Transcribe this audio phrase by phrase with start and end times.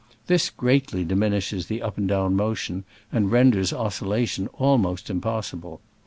[0.25, 5.79] This greatly diminishes the up and down motion, and renders oscillation almost impossible.